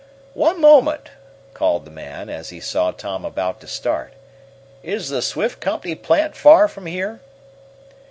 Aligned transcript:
"One 0.33 0.59
moment!" 0.59 1.11
called 1.53 1.85
the 1.85 1.91
man, 1.91 2.27
as 2.27 2.49
he 2.49 2.59
saw 2.59 2.89
Tom 2.89 3.23
about 3.23 3.61
to 3.61 3.67
start 3.67 4.13
"Is 4.81 5.09
the 5.09 5.21
Swift 5.21 5.59
Company 5.61 5.93
plant 5.93 6.35
far 6.35 6.67
from 6.67 6.87
here?" 6.87 7.19